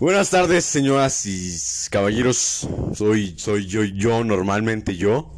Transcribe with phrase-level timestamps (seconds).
[0.00, 1.54] Buenas tardes, señoras y
[1.90, 2.66] caballeros.
[2.94, 5.30] Soy, soy yo, yo, normalmente yo.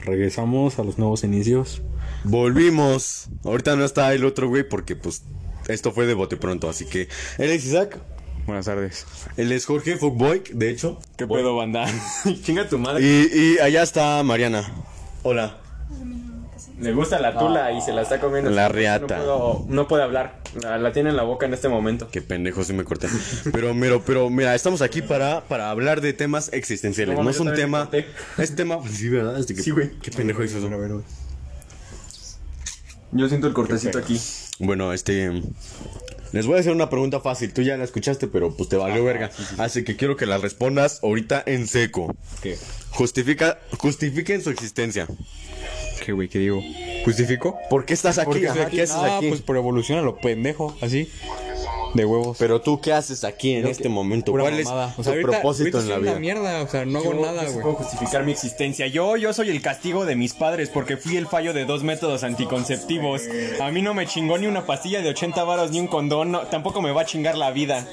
[0.00, 1.82] Regresamos a los nuevos inicios.
[2.24, 3.28] Volvimos.
[3.44, 5.24] Ahorita no está el otro güey porque, pues,
[5.68, 6.70] esto fue de bote pronto.
[6.70, 7.02] Así que,
[7.36, 7.98] él es Isaac.
[8.46, 9.04] Buenas tardes.
[9.36, 10.98] Él es Jorge Fogboy, de hecho.
[11.18, 11.84] ¿Qué pedo, banda?
[12.44, 13.04] Chinga tu madre.
[13.06, 14.72] Y, y allá está Mariana.
[15.22, 15.58] Hola.
[16.80, 18.50] Le gusta la tula y se la está comiendo.
[18.50, 20.40] La No, puedo- no puede hablar.
[20.60, 22.08] La, la tiene en la boca en este momento.
[22.10, 23.08] Qué pendejo, sí me corté.
[23.52, 27.16] Pero, pero, pero, mira, estamos aquí para, para hablar de temas existenciales.
[27.16, 27.88] No No, es un tema.
[28.38, 28.78] Es tema.
[28.90, 29.38] Sí, ¿verdad?
[29.38, 29.90] Este que- Sí, güey.
[30.00, 30.68] Qué pendejo hizo eso.
[33.12, 34.18] Yo siento el cortecito aquí.
[34.58, 35.30] Bueno, este.
[36.32, 37.52] Les voy a hacer una pregunta fácil.
[37.52, 39.30] Tú ya la escuchaste, pero pues te valió verga.
[39.58, 42.14] Así que quiero que la respondas ahorita en seco.
[42.42, 42.56] ¿Qué?
[42.90, 45.06] Justifica, justifiquen su existencia.
[46.04, 46.28] ¿Qué, güey?
[46.28, 46.60] ¿Qué digo?
[47.04, 47.58] ¿Justifico?
[47.70, 48.44] ¿Por qué estás aquí?
[48.46, 48.66] Ajá.
[48.66, 49.28] ¿Qué haces ah, aquí?
[49.28, 51.08] pues por evolución a lo pendejo, así.
[51.94, 52.38] De huevos.
[52.38, 54.32] Pero tú, ¿qué haces aquí en este momento?
[54.32, 54.88] ¿Cuál mamada.
[54.92, 56.10] es O sea, tu ahorita- propósito ahorita en la soy vida?
[56.12, 57.62] una mierda, o sea, no hago nada, Yo güey.
[57.62, 58.86] puedo justificar mi existencia.
[58.86, 62.22] Yo, yo soy el castigo de mis padres porque fui el fallo de dos métodos
[62.24, 63.22] anticonceptivos.
[63.60, 66.32] A mí no me chingó ni una pastilla de 80 varos ni un condón.
[66.32, 67.86] no, tampoco me va a chingar la vida.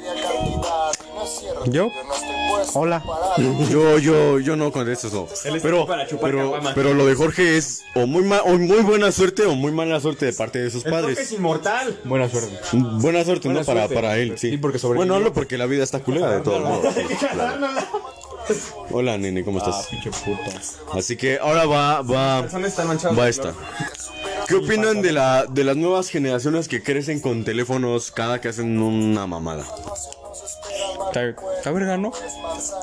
[1.68, 1.92] ¿Yo?
[2.74, 3.04] Hola.
[3.70, 5.28] Yo, yo, yo no contesto eso.
[5.62, 8.82] Pero, aquí para chupar pero, pero lo de Jorge es o muy ma- o muy
[8.82, 11.32] buena suerte o muy mala suerte de parte de sus El Jorge es padres.
[11.32, 12.00] inmortal.
[12.04, 12.58] Buena suerte.
[12.74, 13.66] Buena suerte, Buena ¿no?
[13.66, 13.96] Para, suerte.
[13.96, 14.52] para él, sí.
[14.52, 16.94] Sí, porque bueno, hablo porque la vida está culera de todos modos.
[18.92, 19.88] Hola, nene, ¿cómo estás?
[20.26, 20.98] Puto.
[20.98, 23.54] Así que ahora va, va, va esta.
[24.48, 28.80] ¿Qué opinan de la de las nuevas generaciones que crecen con teléfonos cada que hacen
[28.82, 29.66] una mamada?
[31.10, 32.12] Está, está verga, ¿no?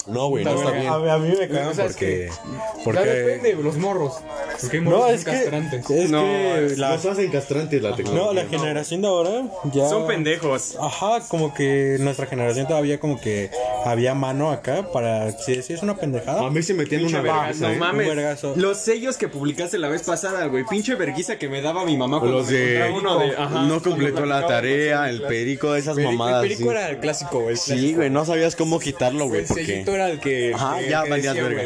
[0.07, 0.87] No, güey, no Está bien.
[0.87, 2.31] A, a mí me cagan es porque.
[2.31, 4.15] Ya porque depende, los morros.
[4.61, 5.31] Porque hay morros no, es que.
[5.33, 5.91] castrantes.
[5.91, 6.67] Es No, que.
[6.67, 8.27] es- La, Los hacen castrantes la tecnología.
[8.27, 9.89] no, la generación de ahora ya.
[9.89, 10.77] Son pendejos.
[10.81, 13.51] Ajá, como que nuestra generación todavía como que
[13.85, 16.47] había mano acá para si si es una pendejada.
[16.47, 17.77] A mí se metían Pinche una vergüenza, no ¿eh?
[17.79, 18.09] mames.
[18.09, 18.53] Un vergazo.
[18.57, 20.65] Los sellos que publicaste la vez pasada, güey.
[20.65, 23.37] Pinche verguiza que me daba mi mamá cuando Los me de uno de.
[23.37, 26.43] Ajá, no completó la platicaba tarea, el perico, esas Peri- mamadas.
[26.45, 26.77] el perico sí.
[26.77, 27.51] era el clásico, güey.
[27.51, 30.53] el Sí, güey, no sabías cómo quitarlo, güey, El porque sellito era el que.
[30.55, 31.63] Ajá, que- ya valías verga.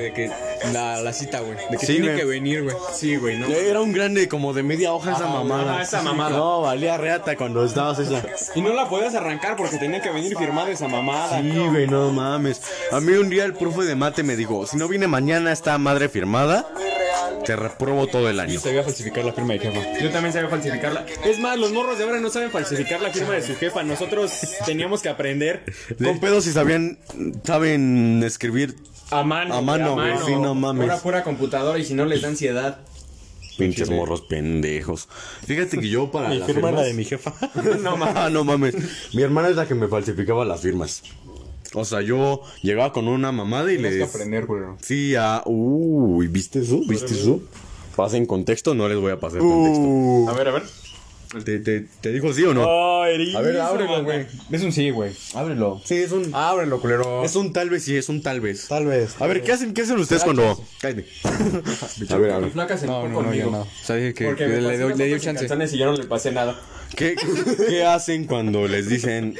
[0.72, 1.56] La, la cita, güey.
[1.71, 2.19] De que Sí, tiene güey.
[2.19, 2.76] que venir, güey.
[2.94, 3.47] Sí, güey, no.
[3.48, 5.72] era un grande como de media hoja esa mamada.
[5.75, 6.31] ajá, esa mamada.
[6.37, 8.22] No, valía reata cuando estabas esa.
[8.54, 11.41] Y no la podías arrancar porque tenía que venir firmada esa mamada.
[11.41, 12.60] Sí, güey, no mames.
[12.93, 15.76] A mí un día el profe de mate me dijo, si no viene mañana esta
[15.78, 16.66] madre firmada,
[17.44, 18.60] te reprobo todo el año.
[18.60, 19.80] Sabía falsificar la firma de jefa.
[20.00, 21.06] Yo también sabía falsificarla.
[21.24, 23.82] Es más, los morros de ahora no saben falsificar la firma de su jefa.
[23.82, 24.32] Nosotros
[24.66, 25.64] teníamos que aprender
[26.02, 26.98] Con pedos si sabían,
[27.44, 28.76] saben escribir
[29.10, 29.54] a mano.
[29.54, 30.88] A mano, güey, sí, no mames.
[30.88, 32.78] Ahora pura computadora y si no les da ansiedad.
[33.58, 35.08] pinches morros pendejos.
[35.46, 37.34] Fíjate que yo para Mi las firma la firmas- de mi jefa.
[37.82, 38.32] no mames.
[38.32, 38.74] no mames.
[39.12, 41.02] Mi hermana es la que me falsificaba las firmas.
[41.75, 44.62] O sea, yo llegaba con una mamada y Tienes que les aprender, güey.
[44.82, 46.81] Sí, ah, uy, ¿viste eso?
[46.86, 47.41] ¿Viste eso?
[47.97, 50.28] Pasen contexto, no les voy a pasar contexto.
[50.28, 50.62] A ver, a ver.
[51.44, 52.64] ¿Te, te, te dijo sí o no?
[52.66, 53.06] Oh, A
[53.41, 54.26] ver, ábrelo, güey.
[54.50, 55.12] Es un sí, güey.
[55.34, 55.81] Ábrelo.
[55.84, 57.22] Sí, es un Ábrelo, culero.
[57.25, 58.66] es un tal vez sí, es un tal vez.
[58.66, 59.14] Tal vez.
[59.20, 61.06] A ver, ¿qué hacen qué hacen ustedes cuando Cállate.
[62.10, 62.50] a ver, a ver.
[62.50, 63.50] flaca se No, no, no, conmigo.
[63.52, 63.94] no.
[63.94, 65.47] Dije que, Porque que le, doy- le dio chance.
[65.72, 66.60] Y yo no le pasé nada.
[66.97, 67.14] ¿Qué,
[67.69, 69.37] ¿Qué hacen cuando les dicen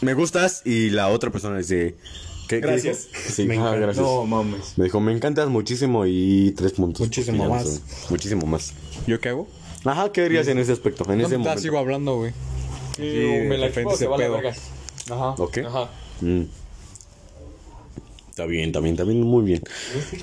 [0.00, 1.96] me gustas y la otra persona dice
[2.48, 3.08] ¿qué, qué Gracias.
[3.12, 3.30] dijo?
[3.34, 4.04] Sí, ah, gracias.
[4.04, 4.76] No mames.
[4.76, 7.00] Me dijo, me encantas muchísimo y tres puntos.
[7.00, 7.82] Muchísimo no más.
[8.10, 8.72] Muchísimo más.
[9.06, 9.48] ¿Yo qué hago?
[9.84, 11.04] Ajá, ¿qué dirías en ese aspecto?
[11.12, 11.60] En ese No, momento.
[11.60, 12.32] sigo hablando, güey.
[12.96, 14.38] Sí, me la ese se pedo.
[15.10, 15.30] Ajá.
[15.38, 15.58] ¿Ok?
[15.58, 15.90] Ajá.
[16.20, 16.42] Mm.
[18.34, 19.62] Está bien, está bien, está bien, muy bien.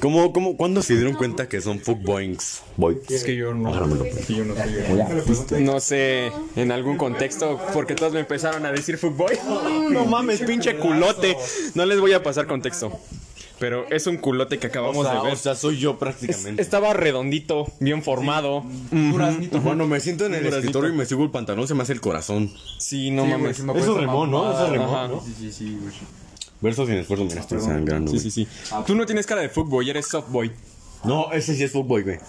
[0.02, 2.62] ¿Cómo, cómo, ¿Cuándo se dieron cuenta que son fuckboings?
[2.76, 2.98] Boy.
[3.10, 3.72] Es que yo no.
[4.28, 4.54] Yo no
[5.48, 5.64] soy.
[5.64, 9.38] No sé, en algún contexto, porque todos me empezaron a decir fuckboy.
[9.92, 11.38] No mames, pinche culote.
[11.74, 12.92] No les voy a pasar contexto.
[13.60, 15.34] Pero es un culote que acabamos O sea, de ver.
[15.34, 16.62] o sea, soy yo prácticamente.
[16.62, 18.66] Estaba redondito, bien formado.
[19.64, 22.02] Cuando me siento en el escritorio y me sigo el pantalón, se me hace el
[22.02, 22.52] corazón.
[22.78, 23.60] Sí, no mames.
[23.60, 24.52] Eso remó, ¿no?
[24.52, 25.08] Eso remó, Ajá.
[25.08, 25.22] ¿no?
[25.22, 25.94] Sí, sí, sí, güey.
[26.62, 28.12] Verso sin esfuerzo, mira, estoy sangrando.
[28.12, 28.48] Sí, sí, sí.
[28.86, 30.52] Tú no tienes cara de fuckboy, eres softboy.
[31.04, 32.20] No, ese sí es fuckboy, güey.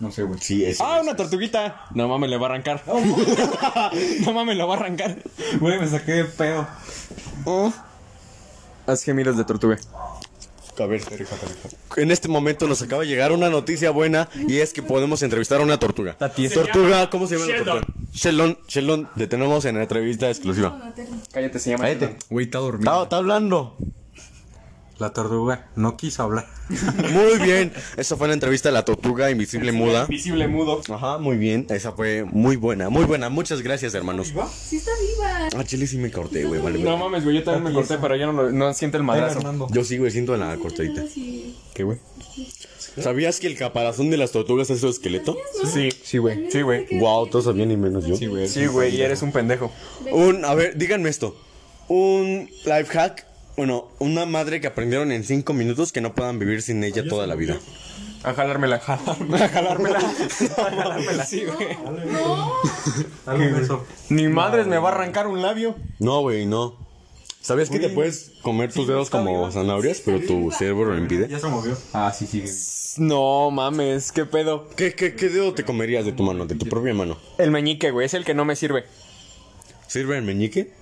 [0.00, 0.40] No sé, güey.
[0.42, 0.82] Sí, ese.
[0.84, 1.86] Ah, una tortuguita.
[1.94, 2.82] No mames, le va a arrancar.
[2.86, 5.16] no mames, lo va a arrancar.
[5.60, 6.66] Güey, me saqué de pedo.
[8.86, 9.78] Haz gemidos de tortuga.
[10.78, 11.02] A ver,
[11.96, 15.60] en este momento nos acaba de llegar una noticia buena y es que podemos entrevistar
[15.60, 16.16] a una tortuga.
[16.18, 17.86] Tortuga, ¿cómo se llama la tortuga?
[18.12, 18.58] Sheldon.
[18.68, 20.94] Sheldon, te tenemos en entrevista exclusiva.
[21.32, 21.84] Cállate, se llama.
[21.84, 22.16] Cállate.
[22.28, 22.90] Güey, está dormido.
[22.90, 23.76] Está, está hablando.
[24.98, 26.46] La tortuga no quiso hablar.
[26.68, 27.70] Muy bien.
[27.98, 30.06] Esa fue la entrevista de la tortuga invisible muda.
[30.06, 30.80] Visible mudo.
[30.88, 31.66] Ajá, muy bien.
[31.68, 33.28] Esa fue muy buena, muy buena.
[33.28, 34.32] Muchas gracias, hermanos.
[34.54, 35.48] Sí está viva.
[35.54, 36.62] Ah, chile sí me corté, güey.
[36.62, 39.02] Vale, No mames, güey, yo también me corté, pero ya no, lo- no siento el
[39.02, 39.68] madrazo.
[39.70, 41.04] Yo sí, güey, siento la cortadita.
[41.06, 41.54] Sí.
[41.74, 41.98] ¿Qué, güey?
[42.98, 45.36] ¿Sabías que el caparazón de las tortugas es su esqueleto?
[45.72, 46.50] Sí, Sí, güey.
[46.50, 46.86] sí, güey.
[46.98, 48.16] Wow, todos sabían y menos yo.
[48.16, 48.48] Sí, güey.
[48.48, 49.70] Sí, güey, y eres un pendejo.
[50.10, 51.36] Un, a ver, díganme esto.
[51.88, 53.25] Un life hack.
[53.56, 57.26] Bueno, una madre que aprendieron en 5 minutos que no puedan vivir sin ella toda
[57.26, 57.56] la vida.
[58.22, 58.76] A jalármela.
[58.76, 59.44] A jalármela.
[59.44, 59.48] A
[60.70, 61.24] jalármela.
[61.24, 61.68] Sí, güey.
[63.24, 63.86] Dale un beso.
[64.10, 65.74] Ni madres me va a arrancar un labio.
[65.98, 66.76] No, güey, no.
[67.40, 71.28] ¿Sabías que te puedes comer tus dedos como zanahorias, pero tu cerebro lo impide?
[71.28, 71.76] Ya se movió.
[71.92, 72.42] Ah, sí, sí.
[73.00, 74.68] No mames, qué pedo.
[74.74, 77.16] ¿Qué, qué, qué dedo te comerías de tu mano, de tu propia mano?
[77.38, 78.84] El meñique, güey, es el que no me sirve.
[79.86, 80.72] ¿Sirve el meñique?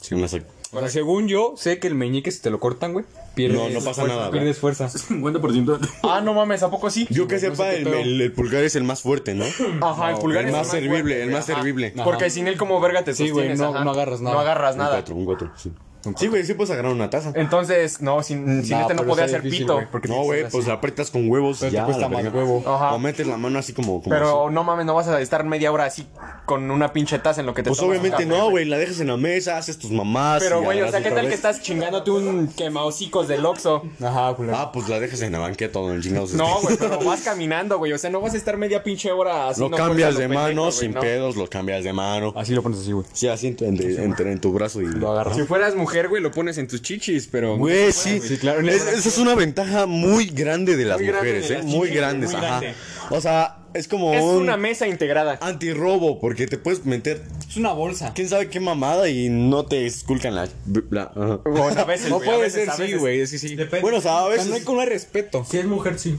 [0.00, 2.92] Sí, una sac- O sea, según yo, sé que el meñique, si te lo cortan,
[2.92, 3.58] güey, pierdes.
[3.58, 4.86] No, no pasa fuerza, nada, Pierdes fuerza.
[4.88, 5.88] 50% de...
[6.04, 7.06] Ah, no mames, ¿a poco sí?
[7.10, 9.44] Yo que sepa, el, el- el pulgar es el más fuerte, ¿no?
[9.84, 11.58] Ajá, el pulgar el es más servible, fuerte, el güey, más ajá.
[11.58, 11.94] servible.
[12.04, 13.84] Porque sin él como verga te Sí, güey, sostienes, no- ajá.
[13.84, 14.34] no agarras nada.
[14.36, 14.90] No agarras Un nada.
[14.96, 15.72] cuatro, un cuatro, sí.
[16.16, 17.32] Sí, güey, sí puedes agarrar una taza.
[17.34, 19.74] Entonces, no, sin, sin Nah, este no pero podía está hacer difícil, pito.
[19.74, 21.84] güey, porque No, güey, pues hacer aprietas con huevos Pero te ya.
[21.84, 22.38] cuesta la más verga.
[22.38, 22.62] huevo.
[22.66, 22.92] Ajá.
[22.94, 24.02] O metes la mano así como...
[24.02, 24.54] como Pero así.
[24.54, 26.06] no mames, no vas a estar media hora así
[26.46, 28.64] con una pinche taza en lo que te Pues tomas un obviamente café, no, güey,
[28.64, 30.42] la dejas en la mesa, haces tus mamás.
[30.42, 31.36] Pero, y güey, o agarras sea, ¿qué otra tal que vez.
[31.36, 33.82] estás chingándote un quemahocicos del Oxxo?
[34.02, 34.56] Ajá, culero.
[34.56, 36.32] Ah, pues la dejas en la banqueta o en el chingados.
[36.34, 37.92] No, güey, pero vas caminando, güey.
[37.92, 39.60] O sea, no vas a estar media pinche hora así.
[39.60, 42.32] Lo cambias de mano sin pedos, lo cambias de mano.
[42.36, 43.06] Así lo pones así, güey.
[43.12, 44.86] Sí, así en, tu brazo y...
[44.86, 45.36] Lo agarras.
[45.36, 47.56] Si fueras mujer, güey, lo pones en tus chichis, pero.
[47.56, 48.60] Güey, sí, Sí, claro.
[48.68, 51.58] Es- esa es una ventaja muy grande de las Muy grande mujeres, de ¿eh?
[51.58, 52.60] las muy chichis, grandes, muy ajá.
[52.60, 52.74] grande.
[53.10, 55.38] O sea, es como Es un una mesa integrada.
[55.40, 58.12] antirrobo, porque te puedes meter Es una bolsa.
[58.14, 60.48] quién sabe qué mamada y no te esculcan la...
[60.90, 61.36] la- ajá.
[61.44, 62.98] Bueno, a veces, No a puede veces, ser, a sí, veces.
[63.00, 63.26] güey.
[63.26, 63.56] Sí, sí.
[63.56, 63.80] Depende.
[63.82, 64.64] Bueno, o sea, a O sea, no hay veces...
[64.64, 65.44] con respeto.
[65.48, 66.16] Si es mujer, sí.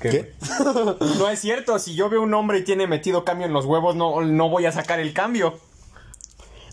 [0.00, 0.32] ¿Qué?
[1.18, 3.96] No es cierto, si yo veo un hombre y tiene metido cambio en los huevos,
[3.96, 5.58] no, no voy a sacar el cambio.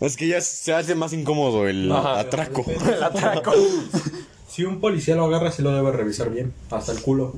[0.00, 2.20] Es que ya se hace más incómodo el Ajá.
[2.20, 2.64] atraco.
[2.68, 3.52] El atraco.
[4.48, 6.54] Si un policía lo agarra, sí lo debe revisar bien.
[6.70, 7.34] Hasta el culo.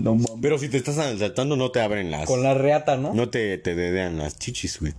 [0.00, 0.18] No.
[0.42, 2.26] Pero si te estás asaltando no te abren las...
[2.26, 3.14] Con la reata, ¿no?
[3.14, 4.92] No te, te dedean las chichis, güey.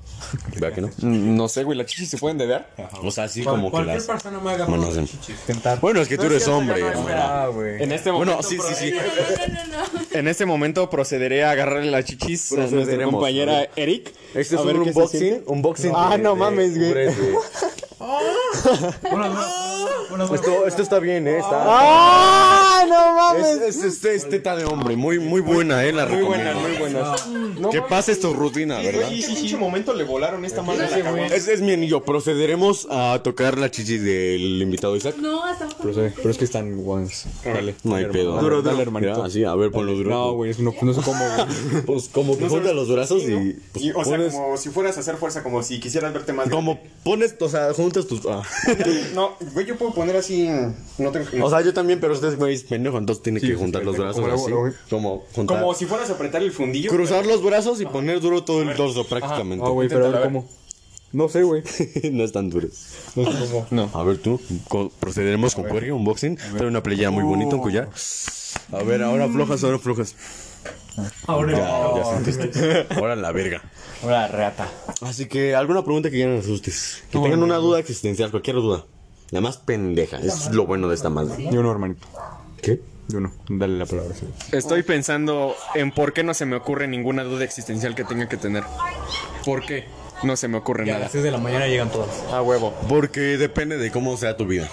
[0.54, 0.90] ¿Verdad que no?
[1.02, 2.70] No sé, güey, las chichis se pueden dedear.
[3.04, 4.06] O sea, así como que cualquier las...
[4.06, 5.36] persona me agarra las chichis.
[5.82, 6.82] Bueno, es que tú eres hombre.
[7.14, 7.84] Ah, güey.
[7.84, 8.36] En este momento.
[8.36, 8.92] Bueno, sí, sí, sí.
[8.92, 9.97] No, no, no, no.
[10.14, 13.70] En este momento procederé a agarrarle las chichis a nuestra compañera ver.
[13.76, 14.14] Eric.
[14.34, 15.92] Este es A ver un unboxing, unboxing.
[15.96, 17.08] Ah, de- no de mames, güey.
[19.12, 19.32] una,
[20.12, 21.38] una, Esto, esto está bien, eh.
[21.40, 22.64] Está, ¡Ah!
[22.88, 23.46] ¡No mames!
[23.48, 25.92] es, es, este es teta de hombre, muy, muy buena, eh.
[25.92, 26.60] La Muy recomiendo.
[26.60, 27.28] muy buenas.
[27.28, 29.10] No, Que pases tu rutina, ¿verdad?
[29.10, 29.56] Sí, sí, sí.
[29.56, 31.36] momento le volaron esta madre a la cabeza.
[31.36, 32.04] Ese es mi anillo.
[32.04, 35.16] Procederemos a tocar la chichis del invitado Isaac.
[35.18, 35.68] No, hasta.
[35.82, 37.26] Pero, sí, pero es que están guanes.
[37.44, 37.76] Dale.
[37.84, 38.40] No hay pedo.
[38.40, 39.18] Duro, Dale, hermanito.
[39.18, 40.10] Ya, Así, a ver, ponlo duro.
[40.10, 41.48] No, güey, es no, no sé cómo, güey.
[41.86, 43.58] Pues como que juntas los brazos y.
[43.72, 46.34] pues, Y, o sea, pones, como si fueras a hacer fuerza, como si quisieras verte
[46.34, 46.50] más.
[46.50, 48.22] como pones, o sea, juntas tus.
[48.28, 48.42] ah.
[49.14, 50.48] No, güey, yo puedo poner así.
[50.98, 51.46] No tengo.
[51.46, 54.16] O sea, yo también, pero ustedes, güey, es pendejo, entonces tiene que juntar los brazos
[54.22, 54.34] como la-
[54.70, 54.78] así.
[54.90, 55.60] Como juntar.
[55.60, 56.90] como si fueras a apretar el fundillo.
[56.90, 59.66] Cruzar los brazos y poner duro todo el torso prácticamente.
[59.66, 60.58] Ah, güey, pero a ver Inténtalo, cómo.
[61.14, 61.64] No sé, güey.
[62.12, 62.68] no es tan duro.
[63.16, 63.68] No sé cómo.
[63.72, 63.90] No.
[63.94, 66.38] A ver tú, co- procederemos con Jorge, unboxing.
[66.58, 67.90] Trae una playera muy bonita, un collar.
[68.72, 70.16] A ver, ahora flojas, ahora flojas.
[71.28, 72.88] Ahora Ya, ya sentiste.
[72.96, 73.62] Ahora la verga.
[74.04, 74.68] Ahora, reata.
[75.02, 77.04] Así que, ¿alguna pregunta que quieran hacer ustedes?
[77.12, 78.86] Que tengan una duda existencial, cualquier duda.
[79.32, 81.50] La más pendeja, es lo bueno de esta madre.
[81.52, 82.08] Yo no, hermanito.
[82.68, 82.82] ¿Qué?
[83.08, 83.32] Yo no.
[83.48, 84.28] Dale la palabra, sí.
[84.52, 88.36] Estoy pensando en por qué no se me ocurre ninguna duda existencial que tenga que
[88.36, 88.66] tener.
[89.46, 89.86] ¿Por qué?
[90.24, 91.00] No se me ocurre a nada.
[91.00, 92.10] las 6 de la mañana llegan todas.
[92.34, 92.74] A huevo.
[92.90, 94.70] Porque depende de cómo sea tu vida.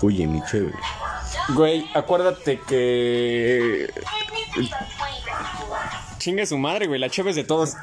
[0.00, 0.72] Oye, mi chévere.
[1.54, 3.90] Güey, acuérdate que.
[6.16, 6.98] Chingue su madre, güey.
[6.98, 7.74] La cheve es de todos.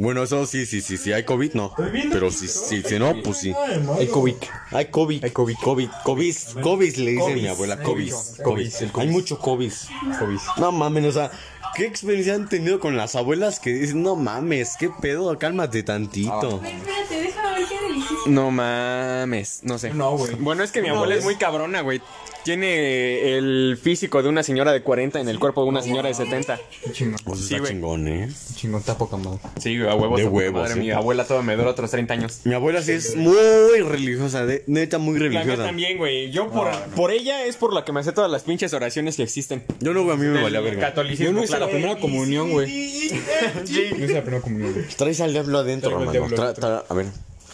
[0.00, 1.74] Bueno, eso sí, sí, sí, sí, hay COVID, no.
[2.10, 3.52] Pero si, si, si no, pues sí.
[3.98, 4.34] Hay COVID.
[4.70, 5.24] Hay COVID.
[5.24, 5.56] Hay COVID.
[5.62, 5.88] COVID.
[6.04, 6.36] COVID.
[6.62, 7.76] COVID le dice mi abuela.
[7.82, 8.10] COVID.
[8.42, 8.72] COVID.
[8.94, 9.70] Hay mucho COVID.
[10.18, 10.38] COVID.
[10.56, 11.30] No mames, o sea,
[11.74, 16.60] ¿qué experiencia han tenido con las abuelas que dicen, no mames, qué pedo, cálmate tantito?
[16.60, 18.22] Ven, Espérate, déjame ver qué delicioso.
[18.28, 19.60] No mames.
[19.64, 19.92] No sé.
[19.92, 20.34] No, güey.
[20.36, 22.00] Bueno, es que mi abuela es es- muy cabrona, güey.
[22.44, 26.14] Tiene el físico de una señora de 40 en el cuerpo de una señora de
[26.14, 26.58] 70.
[26.84, 27.16] Qué chingón.
[27.24, 27.72] Pues Sí, está güey.
[27.72, 28.28] chingón, ¿eh?
[28.48, 29.38] Qué chingón, está poca madre.
[29.60, 30.18] Sí, a huevos.
[30.18, 30.80] De a huevos, madre, sí.
[30.80, 32.40] Mi abuela toda me dura otros 30 años.
[32.44, 33.36] Mi abuela sí es muy
[33.82, 35.66] religiosa, de, neta muy La mía religiosa.
[35.66, 36.30] también, güey.
[36.30, 39.22] Yo por, por ella es por la que me sé todas las pinches oraciones que
[39.24, 39.62] existen.
[39.80, 40.88] Yo no, güey, a mí me valía Del verga.
[40.88, 41.66] catolicismo, Yo no hice claro.
[41.66, 43.10] la primera comunión, güey.
[43.12, 44.86] No hice la primera comunión, güey.
[44.96, 46.34] Traes al diablo adentro, Traigo el hermano.
[46.36, 47.06] diablo Tra- tra- a ver.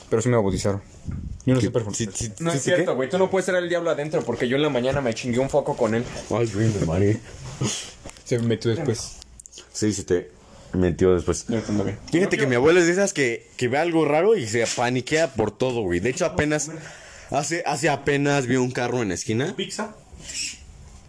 [0.08, 0.80] Pero sí me bautizaron.
[1.46, 1.96] Yo no soy perfume.
[1.96, 3.08] Sí, sí, No sí, es sí, cierto, güey.
[3.08, 5.48] Tú no puedes ser el diablo adentro porque yo en la mañana me chingué un
[5.48, 6.04] foco con él.
[6.30, 7.20] Ay, güey, me mareé.
[8.24, 9.12] Se metió después.
[9.72, 10.30] Sí, sí te
[10.72, 11.46] metió después.
[11.48, 11.98] Yo también.
[12.10, 15.34] Fíjate que mi abuela es de esas que, que ve algo raro y se paniquea
[15.34, 16.00] por todo, güey.
[16.00, 16.70] De hecho, apenas,
[17.30, 19.54] hace, hace apenas vi un carro en la esquina.
[19.56, 19.94] Pizza.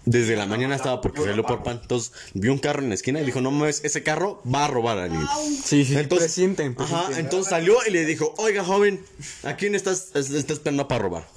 [0.09, 1.79] Desde la mañana estaba porque salió por pan.
[1.81, 4.67] Entonces, vi un carro en la esquina y dijo, no mames, ese carro va a
[4.69, 5.21] robar a alguien.
[5.65, 5.97] Sí, sí.
[5.97, 9.03] Entonces, presienten, Ajá, entonces salió y le dijo, oiga, joven,
[9.43, 11.27] ¿a quién estás, es- estás esperando para robar?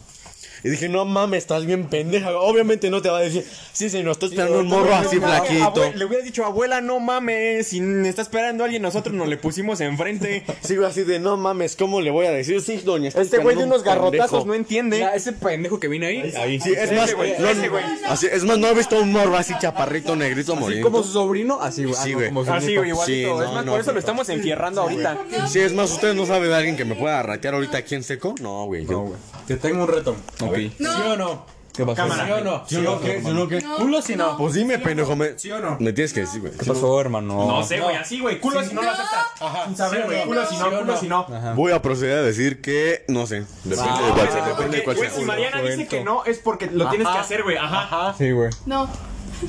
[0.62, 2.30] Y dije, no mames, estás bien pendeja.
[2.38, 5.74] Obviamente no te va a decir, sí, señor, estoy esperando un morro así flaquito.
[5.84, 7.68] Abue- le hubiera dicho, abuela, no mames.
[7.68, 10.44] Si está esperando alguien, nosotros nos le pusimos enfrente.
[10.60, 12.60] Sigo así de, no mames, ¿cómo le voy a decir?
[12.60, 13.08] Sí, doña.
[13.08, 14.04] estoy Este güey de unos un pendejo".
[14.10, 14.98] garrotazos no entiende.
[14.98, 16.60] Ya, ese pendejo que viene ahí, ahí.
[16.60, 17.84] Sí, es más, güey, no, güey.
[18.08, 20.82] así, es más, no he visto un morro así chaparrito, negrito, morir.
[20.82, 21.94] como su sobrino, así, güey.
[21.96, 22.28] Sí, Ah, no, güey.
[22.28, 23.06] como su Así, güey, igualito.
[23.06, 23.94] Sí, es no, más, no, por eso no.
[23.94, 25.18] lo estamos enfierrando ahorita.
[25.48, 28.02] Sí, es más, ¿ustedes no saben de alguien que me pueda ratear ahorita aquí en
[28.02, 28.34] seco?
[28.40, 28.84] No, güey.
[28.86, 29.14] yo-
[29.50, 30.14] Te tengo un reto.
[30.42, 30.56] Ok.
[30.78, 31.44] ¿Sí o no?
[31.74, 32.04] ¿Qué pasó?
[32.06, 32.62] ¿Sí o no?
[32.68, 33.20] ¿Sí o no qué?
[33.20, 33.60] ¿Sí o no qué?
[33.78, 34.36] Culo si no.
[34.36, 35.76] Pues dime, pendejo, me, ¿Sí o no?
[35.80, 36.52] me tienes que decir, güey.
[36.52, 37.48] ¿Qué pasó, hermano?
[37.48, 38.38] No sé, güey, así, güey.
[38.38, 39.26] Culo si no lo aceptas.
[39.40, 39.64] Ajá.
[39.66, 40.20] Sin saber, ¿Sí güey.
[40.20, 40.26] no?
[40.26, 40.96] Culo si ¿Sí no, culo no?
[41.00, 41.26] si no.
[41.56, 43.44] Voy a proceder a decir que no sé.
[43.64, 44.46] Depende de cuál sea.
[44.46, 45.08] Depende de cuál sea.
[45.10, 47.56] Güey, si Mariana dice que no, es porque lo tienes que hacer, güey.
[47.56, 48.14] Ajá.
[48.16, 48.50] Sí, güey.
[48.66, 48.88] No,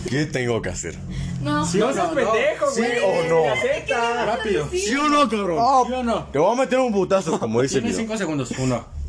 [0.10, 0.98] ¿Qué tengo que hacer?
[1.44, 1.60] no.
[1.60, 2.92] No seas pendejo, güey.
[3.06, 3.52] o no?
[3.54, 4.26] Acepta.
[4.26, 4.68] Rápido.
[4.72, 5.60] ¿Sí ¿Sí o no, cabrón?
[5.60, 6.24] o no?
[6.32, 8.50] Te voy a meter un putazo, como dice el Tienes cinco segundos.
[8.58, 9.00] Uno.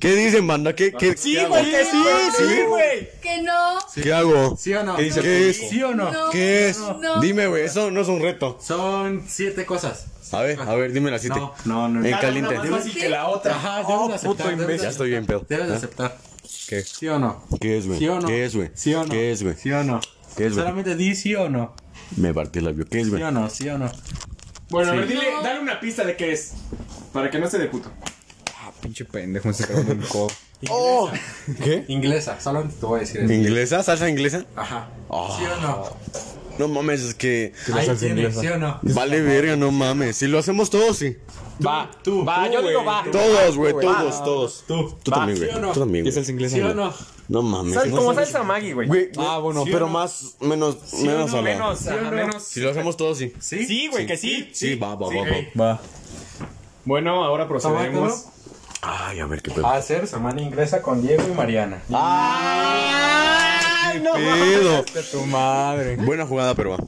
[0.00, 0.74] ¿Qué dicen, banda?
[0.74, 1.48] ¿Qué, qué, Sí, qué hago?
[1.50, 2.04] güey, que sí,
[2.38, 3.08] sí, güey.
[3.20, 3.78] Que no.
[4.02, 4.56] ¿Qué hago?
[4.56, 4.96] ¿Sí o no?
[4.96, 5.20] ¿Qué dice?
[5.20, 5.68] ¿Qué es?
[5.68, 6.10] ¿Sí o no?
[6.10, 6.30] No.
[6.30, 6.78] ¿Qué es?
[6.78, 7.20] No.
[7.20, 8.58] Dime, güey, eso no es un reto.
[8.60, 10.06] Son siete cosas.
[10.32, 11.38] A ver, a ver, dime las siete.
[11.38, 12.00] No, no, no.
[12.00, 12.54] En una caliente.
[12.58, 13.54] más fácil que la otra.
[13.56, 14.56] Ajá, debes de aceptar.
[14.56, 15.44] debes de Ya estoy bien pedo.
[15.48, 15.76] Debes de ¿Eh?
[15.76, 16.18] aceptar.
[16.68, 16.82] ¿Qué?
[16.82, 17.42] ¿Sí o no?
[17.60, 17.98] ¿Qué es, güey?
[17.98, 18.28] ¿Sí o no?
[18.28, 18.70] ¿Qué es, güey?
[18.74, 19.10] ¿Sí o no?
[19.10, 19.56] ¿Qué es, güey?
[19.56, 20.00] ¿Sí o no?
[20.36, 20.64] ¿Qué es, güey?
[20.64, 21.74] Solamente di sí o no.
[22.16, 22.84] Me partí el labio.
[22.86, 23.22] ¿Qué es, ¿Sí güey?
[23.22, 23.48] o no?
[23.50, 23.90] ¿Sí o no?
[24.68, 26.52] Bueno, a ver, dile, dale una pista de qué es.
[27.12, 27.90] Para que no se de puto.
[28.78, 30.28] Ah, pinche pendejo, se cagó en el codo.
[30.70, 31.08] Oh.
[31.62, 31.84] ¿Qué?
[31.86, 32.40] Inglesa.
[32.40, 33.32] Solamente te voy a decir eso.
[33.32, 33.80] ¿Inglesa?
[33.84, 34.44] ¿Salsa inglesa?
[34.56, 34.88] Ajá.
[35.38, 35.84] ¿Sí o no?
[36.58, 37.52] No mames, es que...
[37.72, 38.80] Ahí ¿sí o no?
[38.82, 40.16] Vale verga, no mames.
[40.16, 41.16] Si lo hacemos todos, sí.
[41.64, 43.04] Va, tú, va, yo digo va.
[43.10, 44.64] Todos, güey, todos, todos.
[44.66, 44.96] Tú.
[45.00, 45.50] Tú también, güey.
[45.50, 45.72] ¿sí o no?
[45.72, 46.24] Tú también, ¿Qué es güey.
[46.24, 46.52] el inglés?
[46.52, 46.92] ¿Sí o no?
[47.28, 47.74] No mames.
[47.74, 49.12] Sal- no Como salsa Maggie, güey.
[49.16, 49.64] Ah, bueno.
[49.64, 52.42] pero más, menos, menos la- Menos.
[52.42, 53.32] Si lo hacemos todos, sí.
[53.38, 53.64] ¿Sí?
[53.64, 54.50] Sí, güey, que sí.
[54.52, 55.14] Sí, va, va, va,
[55.56, 55.64] va.
[55.72, 55.80] Va.
[56.84, 58.24] Bueno, ahora procedemos.
[58.82, 59.66] Ay, a ver qué pedo.
[59.66, 61.82] A hacer semana inglesa con Diego y Mariana.
[63.92, 64.84] ¡Qué pedo!
[64.94, 65.96] De tu madre.
[65.96, 66.78] Buena jugada, pero va.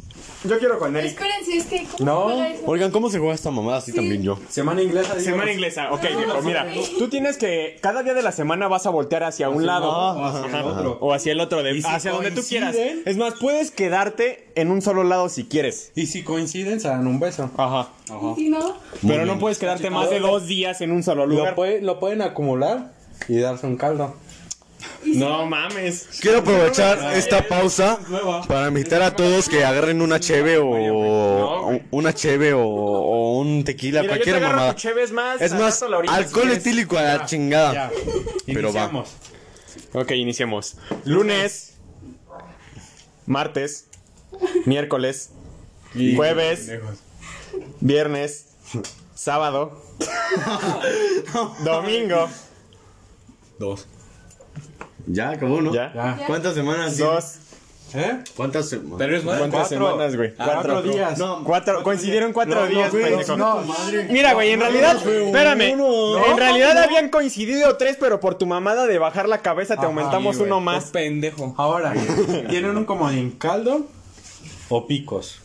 [0.42, 1.11] Yo quiero con Eric.
[1.11, 1.87] Espérense, es que.
[1.99, 2.28] ¿cómo No.
[2.28, 2.62] se juega eso?
[2.66, 4.38] Oigan, ¿cómo se juega esta mamada así también yo?
[4.49, 5.20] Semana inglesa.
[5.20, 6.66] Semana inglesa, ok, viejo, mira.
[6.99, 7.78] Tú tienes que.
[7.82, 9.90] Cada día de la semana vas a voltear hacia un lado.
[10.25, 10.99] Hacia el otro.
[11.00, 12.75] O hacia el otro, de, si hacia donde tú quieras.
[12.75, 15.92] coinciden- Es más, puedes quedarte en un solo lado si quieres.
[15.94, 17.50] Y si coinciden, se dan un beso.
[17.59, 17.90] Ajá.
[18.37, 18.76] ¿Y si no?
[19.06, 21.54] Pero no puedes quedarte más de dos días en un solo Lo, lugar.
[21.54, 22.92] puede- lo pueden acumular
[23.28, 24.14] y darse un caldo.
[25.04, 26.08] No mames.
[26.20, 27.99] Quiero aprovechar esta pausa
[28.46, 34.02] para invitar a todos que agarren una cheve o una cheve o, o un tequila,
[34.02, 34.75] Mira, yo te cualquier agarro mamada.
[34.75, 35.40] tu Cheves más.
[35.40, 36.58] Es al más, rato la orilla, si alcohol quieres.
[36.66, 37.90] etílico a la chingada.
[38.46, 38.80] Pero va.
[38.84, 39.08] Iniciamos.
[39.92, 40.76] Ok, iniciemos.
[41.04, 41.75] Lunes,
[43.26, 43.88] martes,
[44.66, 45.30] miércoles,
[46.16, 46.70] jueves,
[47.80, 48.46] viernes,
[49.14, 49.82] sábado,
[51.64, 52.28] domingo,
[53.58, 53.87] Dos.
[55.07, 55.73] Ya, acabó, ¿no?
[55.73, 56.19] ya, Ya.
[56.26, 56.99] ¿Cuántas semanas?
[56.99, 57.37] dos,
[57.95, 58.23] ¿Eh?
[58.37, 58.99] ¿Cuántas semanas?
[58.99, 59.38] Pero es más.
[59.38, 60.35] ¿cuántas semanas, güey?
[60.37, 61.21] Cuatro días.
[61.45, 63.64] Cuatro, coincidieron cuatro días, güey, no,
[64.11, 68.99] Mira, güey, en realidad, espérame, en realidad habían coincidido tres, pero por tu mamada de
[68.99, 70.85] bajar la cabeza te aumentamos güey, uno más.
[70.90, 71.54] pendejo.
[71.57, 71.92] Ahora,
[72.49, 73.87] ¿tienen un comodín caldo
[74.69, 75.40] o picos?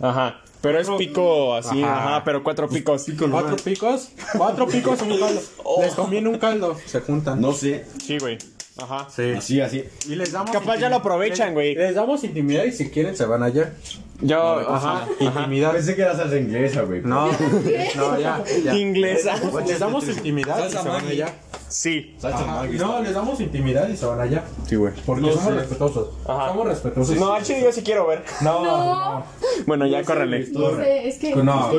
[0.00, 2.14] Ajá, pero es pico así, Ajá.
[2.14, 3.04] ajá, pero cuatro picos.
[3.30, 4.10] ¿Cuatro picos?
[4.38, 5.40] Cuatro picos en un caldo.
[5.80, 6.76] Les conviene un caldo.
[6.86, 7.40] Se juntan.
[7.40, 7.84] No sé.
[8.02, 8.38] Sí, güey.
[8.78, 9.06] Ajá.
[9.14, 9.32] Sí.
[9.36, 9.84] Así, así.
[10.08, 10.50] Y les damos.
[10.50, 11.74] Capaz ya lo aprovechan, güey.
[11.74, 13.72] Les damos intimidad y si quieren se van allá.
[14.20, 14.40] Yo,
[14.72, 15.06] ajá.
[15.18, 15.72] Intimidad.
[15.72, 17.02] Pensé que era salsa inglesa, güey.
[17.02, 17.26] No,
[17.96, 18.42] no, ya.
[18.64, 18.74] ya.
[18.76, 19.34] Inglesa.
[19.66, 21.34] Les damos intimidad y se van allá.
[21.68, 22.16] Sí.
[22.22, 22.64] Ajá.
[22.66, 24.44] No, les damos intimidad y se van allá.
[24.68, 24.92] Sí, güey.
[25.04, 26.08] Porque somos respetuosos.
[26.26, 26.48] Ajá.
[26.48, 27.16] Somos respetuosos.
[27.16, 28.22] No, al chile yo sí quiero ver.
[28.40, 28.64] no.
[28.64, 29.24] No.
[29.66, 30.46] Bueno, ya córrele.
[30.52, 31.34] No sé, es que.
[31.36, 31.70] No,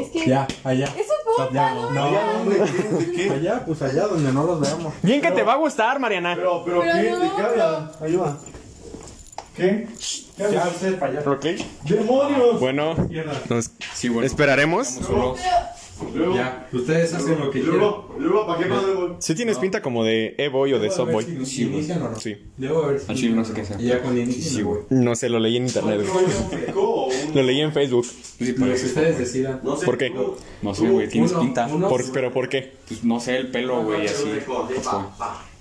[0.00, 0.26] es que.
[0.26, 0.86] Ya, allá.
[0.96, 1.90] Eso fue un Ya, palo.
[1.90, 2.04] no.
[3.34, 4.92] Allá, pues allá donde no los veamos.
[5.02, 6.34] Bien que te va a gustar, Mariana.
[6.36, 7.10] Pero, pero, Pero ¿qué?
[7.10, 7.18] no.
[7.18, 7.92] ¿De qué habla?
[8.00, 8.36] Ayuda.
[9.56, 9.88] ¿Qué?
[10.36, 10.64] ¿Qué habla?
[11.00, 11.22] allá.
[11.30, 11.46] Ok.
[11.84, 12.60] ¡Demonios!
[12.60, 12.94] Bueno,
[13.48, 13.70] nos
[14.24, 14.98] esperaremos.
[16.14, 17.78] Luego, Ya, ustedes hacen lo que quieran.
[17.78, 19.24] luego, luego, ¿para qué podemos?
[19.24, 21.46] Sí tienes pinta como de E-Boy o de Luego ver Subboy.
[21.46, 22.18] si inician o no.
[22.18, 22.36] Sí.
[22.58, 23.10] Luego a ver si.
[23.10, 23.80] Al chile no sé qué sea.
[23.80, 24.16] Y ya con.
[24.32, 24.80] Sí, güey.
[24.90, 26.00] No sé, lo leí en internet.
[26.10, 26.24] güey.
[26.66, 28.04] ¿Seco o un- Lo leí en Facebook.
[28.06, 29.60] Sí, Lo que ustedes decidan.
[29.62, 29.86] No sé.
[29.86, 30.12] ¿Por qué?
[30.62, 31.68] No sé, güey, tienes Uno, pinta.
[31.72, 31.88] uno.
[31.88, 32.72] Por- ¿Pero por qué?
[32.88, 34.24] Pues no sé, el pelo, güey, así.
[34.30, 34.42] De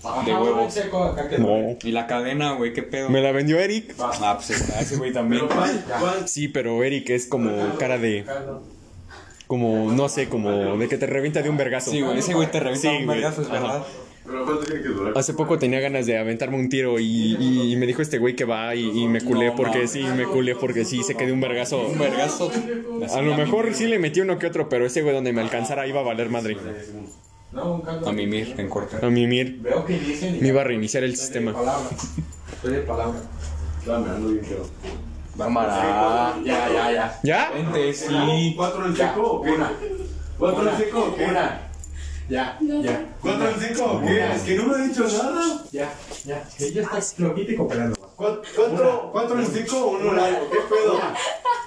[0.01, 0.63] Ajá, huevo.
[0.63, 1.77] un seco acá que- No.
[1.83, 3.09] Y la cadena, güey, qué pedo.
[3.09, 3.93] Me la vendió Eric.
[3.99, 5.41] Ah, pues está ese güey también.
[5.47, 5.85] Pero, ¿cuál?
[5.99, 6.27] ¿Cuál?
[6.27, 8.23] Sí, pero Eric es como cara de.
[9.49, 11.89] Como, no sé, como de que te revienta de un vergazo.
[11.89, 13.83] Sí, güey, ese güey te revienta Sí, un vergazo, es verdad.
[14.23, 15.17] Pero ¿cuánto tiene que durar?
[15.17, 18.35] Hace poco tenía ganas de aventarme un tiro y, y- y me dijo este güey
[18.35, 21.33] que va y, y me culé No, porque sí, me culé porque sí, se quedó
[21.33, 21.81] un vergazo.
[21.87, 22.51] Un vergazo.
[23.11, 25.87] A lo mejor sí le metí uno que otro, pero ese güey donde me alcanzara
[25.87, 26.55] iba a valer madre.
[28.05, 28.97] A mimir en corto.
[29.03, 29.57] A mimir.
[29.63, 30.41] Veo que inician y.
[30.41, 31.53] Me iba a reiniciar el Estoy de sistema.
[31.53, 31.89] palabra.
[32.53, 33.19] Estoy de palabra.
[35.39, 36.35] Cámara.
[36.43, 37.19] Ya, ya, ya.
[37.23, 37.51] ¿Ya?
[37.51, 38.53] Vente, sí.
[38.57, 39.51] ¿Cuatro en seco o qué?
[39.51, 39.71] una.
[40.37, 41.25] ¿Cuatro en seco o qué?
[41.25, 41.61] Una.
[42.29, 43.05] Ya, ya.
[43.21, 44.33] ¿Cuatro en seco o qué?
[44.35, 45.63] Es que no me ha dicho nada.
[45.71, 45.93] Ya,
[46.25, 46.43] ya.
[46.59, 47.95] Ella está y cooperando.
[48.15, 50.49] ¿Cuatro, cuatro, cuatro en seco o uno largo?
[50.51, 50.99] ¿Qué pedo?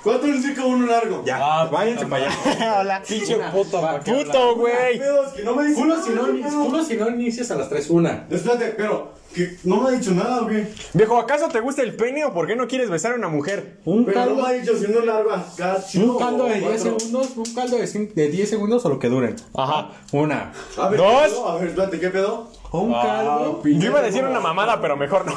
[0.03, 1.23] ¿Cuatro en seco o uno largo?
[1.25, 2.79] Ya, Ah, váyanse para allá.
[2.81, 4.99] Hola, Pinche puto, Puto, ¿Qué güey.
[5.37, 6.25] que no me dice nada, si no,
[6.67, 8.27] culo si no inicias a las 3, una.
[8.29, 10.67] Espérate, pero que no me ha dicho nada, güey.
[10.93, 13.79] Viejo, ¿acaso te gusta el pene o por qué no quieres besar a una mujer?
[13.85, 16.55] Un Pero no caldo, me ha dicho si uno largo acá, chido un caldo de
[16.59, 16.99] 10 cuatro.
[16.99, 19.37] segundos, un caldo de, cin- de 10 segundos o lo que duren.
[19.55, 19.91] Ajá.
[20.11, 20.53] Una.
[20.79, 21.43] A ver, Dos.
[21.47, 22.51] A ver, espérate, ¿qué pedo?
[22.73, 25.35] Un caldo, Yo iba a decir una mamada, pero mejor no.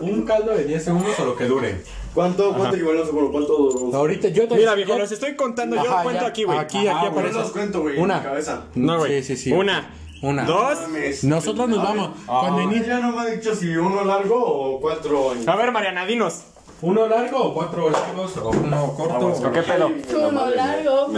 [0.00, 1.82] un caldo de 10 segundos o lo que dure.
[2.16, 3.30] ¿Cuánto, cuánto equivale a seguro?
[3.30, 3.94] ¿Cuánto duró?
[3.98, 5.76] Ahorita yo te Mira, viejo, yo- los estoy contando.
[5.76, 6.28] Yo Ajá, cuento ya.
[6.28, 6.58] aquí, güey.
[6.58, 7.34] Aquí, Ajá, aquí aparece.
[7.34, 8.16] los cuento, güey, en Una.
[8.16, 8.64] mi cabeza.
[8.74, 9.22] No, güey.
[9.22, 9.52] Sí, sí, sí.
[9.52, 9.90] Una.
[10.22, 10.44] Una.
[10.46, 10.78] Dos.
[11.24, 12.10] Nosotros nos vamos.
[12.24, 12.96] Cuando ah, inicia.
[12.96, 15.34] Ella no me ha dicho si uno largo o cuatro.
[15.46, 16.40] A ver, Mariana, dinos.
[16.80, 19.52] ¿Uno largo o cuatro largos o uno corto?
[19.52, 19.90] ¿Qué pedo?
[20.28, 21.08] Uno largo.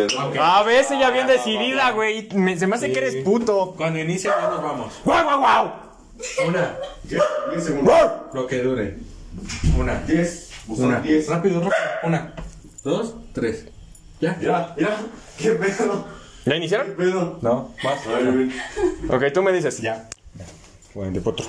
[0.40, 2.28] A veces ella bien decidida, güey.
[2.58, 3.74] Se me hace que eres puto.
[3.76, 4.92] Cuando inicia ya nos vamos.
[5.04, 5.72] ¡Guau, guau, guau!
[6.48, 6.76] Una.
[7.08, 7.18] ¿Qué?
[7.50, 7.94] Diez segundos.
[8.32, 8.98] Lo que dure.
[9.78, 9.94] Una.
[10.06, 10.47] Diez.
[10.68, 11.00] Una.
[11.00, 11.28] Diez.
[11.28, 11.74] Rápido, rápido.
[12.04, 12.34] Una.
[12.84, 13.66] Dos, tres.
[14.20, 14.38] Ya.
[14.40, 14.96] Ya, ya.
[15.38, 16.06] ¿Qué pedo?
[16.44, 16.94] ¿Ya ¿Qué iniciaron?
[16.96, 17.38] pedo?
[17.42, 18.06] No, más.
[18.06, 18.52] A ver, ven.
[19.10, 19.78] Ok, tú me dices.
[19.78, 20.08] Ya.
[20.94, 21.46] Bueno, de potro.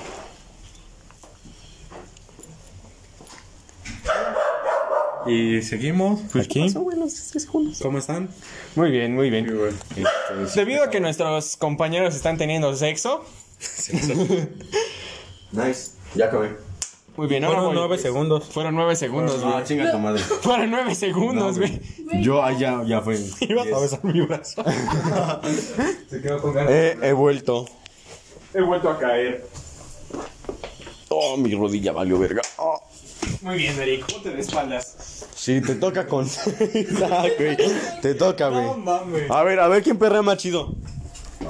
[5.26, 6.72] Y seguimos aquí.
[7.82, 8.28] ¿Cómo están?
[8.74, 9.46] Muy bien, muy bien.
[10.54, 13.24] Debido a que nuestros compañeros están teniendo sexo.
[15.52, 15.92] Nice.
[16.14, 16.56] Ya acabé.
[17.20, 18.44] Muy bien, ahora Fueron nueve segundos.
[18.44, 19.64] Fueron nueve segundos, Ah, güey.
[19.64, 20.22] chinga tu madre.
[20.40, 21.78] Fueron nueve segundos, güey.
[22.22, 23.18] Yo, ah, ya, fue.
[23.40, 24.64] Ibas a besar mi brazo.
[26.08, 26.72] Se quedó con ganas.
[26.72, 27.66] He, he vuelto.
[28.54, 29.46] He vuelto a caer.
[31.10, 32.40] Oh, mi rodilla valió verga.
[32.56, 32.80] Oh.
[33.42, 34.10] Muy bien, Eric.
[34.10, 35.26] Ponte de espaldas.
[35.34, 36.26] Sí, te toca con.
[36.26, 37.56] Güey.
[38.00, 38.78] Te toca, güey.
[38.78, 39.30] mames.
[39.30, 40.74] A ver, a ver quién perrea más chido.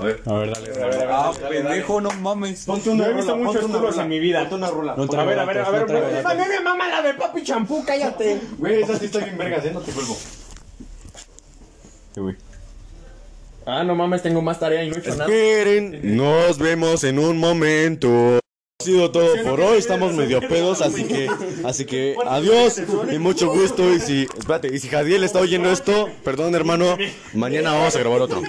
[0.01, 1.07] A ver, dale.
[1.09, 2.65] Ah, pendejo, no mames.
[2.65, 4.41] Ponte No he visto muchos culos en mi vida.
[4.41, 4.93] Ponte una rula.
[4.93, 5.87] A ver, a ver, a ver.
[5.87, 6.25] güey.
[6.25, 8.41] A mí me mama la de papi champú, cállate.
[8.59, 9.71] Güey, esa sí está bien vergas, ¿eh?
[9.73, 10.17] No te vuelvo.
[13.67, 15.25] Ah, no mames, tengo más tarea y no he hecho nada.
[15.25, 18.39] Esperen, nos vemos en un momento.
[18.81, 21.29] Ha sido todo por hoy, estamos medio pedos, así que,
[21.65, 22.81] así que adiós
[23.13, 23.93] y mucho gusto.
[23.93, 26.97] Y si, espérate, y si Jadiel está oyendo esto, perdón hermano,
[27.35, 28.43] mañana vamos a grabar otro.